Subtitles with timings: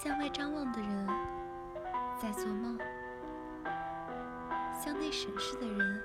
[0.00, 1.08] 向外张望的人
[2.22, 2.78] 在做梦，
[4.72, 6.00] 向内审视的人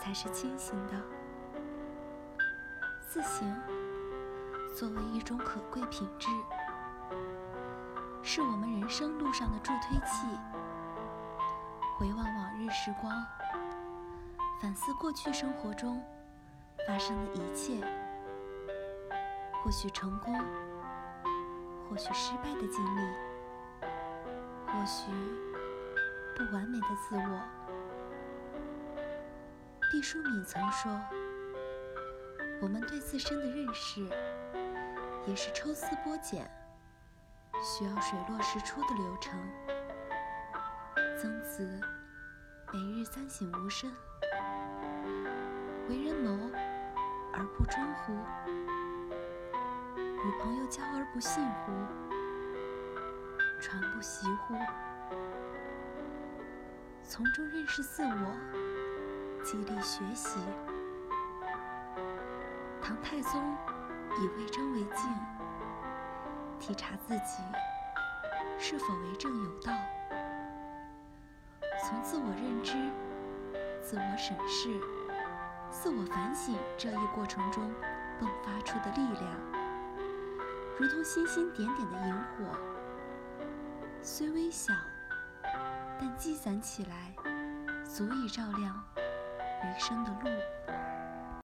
[0.00, 0.94] 才是清醒的。
[3.06, 3.54] 自省
[4.74, 6.30] 作为一种可贵品质，
[8.22, 10.26] 是我们人生路上的助推器。
[11.98, 13.22] 回望往日时光，
[14.62, 16.02] 反思过去生活中
[16.88, 17.86] 发生的一切，
[19.62, 20.42] 或许成功。
[21.92, 23.00] 或许失败的经历，
[24.66, 25.12] 或许
[26.34, 27.40] 不完美的自我。
[29.90, 30.90] 毕淑敏曾说
[32.62, 34.08] ：“我们对自身的认识，
[35.26, 36.50] 也是抽丝剥茧，
[37.62, 39.38] 需要水落石出的流程。”
[41.20, 41.78] 曾子
[42.72, 43.92] 每日三省吾身：
[45.90, 46.50] 为人谋
[47.34, 48.14] 而不忠乎？
[50.40, 51.72] 朋友交而不信乎？
[53.60, 54.54] 传不习乎？
[57.02, 60.40] 从中认识自我，激励学习。
[62.80, 63.56] 唐太宗
[64.20, 65.10] 以为政为镜，
[66.58, 67.42] 体察自己
[68.58, 69.72] 是否为政有道。
[71.84, 72.72] 从自我认知、
[73.82, 74.80] 自我审视、
[75.70, 77.70] 自我反省这一过程中
[78.20, 79.51] 迸发出的力量。
[80.82, 82.58] 如同星星点点的萤火，
[84.02, 84.74] 虽微小，
[85.96, 87.14] 但积攒起来，
[87.84, 88.84] 足以照亮
[89.62, 90.28] 余生的路。